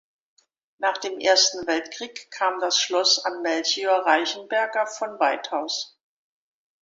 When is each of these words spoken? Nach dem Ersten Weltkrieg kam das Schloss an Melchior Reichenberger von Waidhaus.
Nach 0.79 0.97
dem 0.97 1.19
Ersten 1.19 1.67
Weltkrieg 1.67 2.31
kam 2.31 2.59
das 2.59 2.81
Schloss 2.81 3.23
an 3.23 3.43
Melchior 3.43 3.99
Reichenberger 4.03 4.87
von 4.87 5.19
Waidhaus. 5.19 5.95